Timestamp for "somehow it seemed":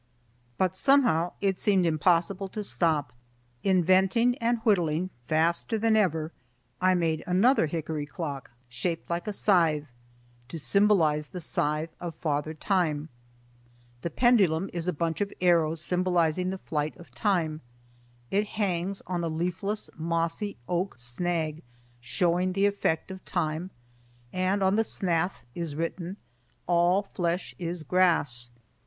0.75-1.85